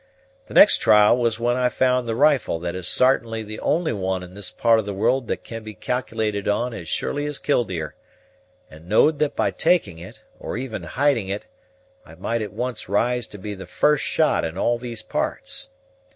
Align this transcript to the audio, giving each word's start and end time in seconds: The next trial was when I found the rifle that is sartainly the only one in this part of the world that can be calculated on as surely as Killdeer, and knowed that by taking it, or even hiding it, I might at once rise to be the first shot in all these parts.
The 0.47 0.55
next 0.55 0.79
trial 0.79 1.15
was 1.15 1.39
when 1.39 1.57
I 1.57 1.69
found 1.69 2.07
the 2.07 2.15
rifle 2.15 2.57
that 2.61 2.73
is 2.73 2.87
sartainly 2.87 3.43
the 3.43 3.59
only 3.59 3.93
one 3.93 4.23
in 4.23 4.33
this 4.33 4.49
part 4.49 4.79
of 4.79 4.87
the 4.87 4.95
world 4.95 5.27
that 5.27 5.43
can 5.43 5.61
be 5.63 5.75
calculated 5.75 6.47
on 6.47 6.73
as 6.73 6.87
surely 6.87 7.27
as 7.27 7.37
Killdeer, 7.37 7.93
and 8.67 8.89
knowed 8.89 9.19
that 9.19 9.35
by 9.35 9.51
taking 9.51 9.99
it, 9.99 10.23
or 10.39 10.57
even 10.57 10.81
hiding 10.81 11.27
it, 11.27 11.45
I 12.03 12.15
might 12.15 12.41
at 12.41 12.51
once 12.51 12.89
rise 12.89 13.27
to 13.27 13.37
be 13.37 13.53
the 13.53 13.67
first 13.67 14.03
shot 14.03 14.43
in 14.43 14.57
all 14.57 14.79
these 14.79 15.03
parts. 15.03 15.69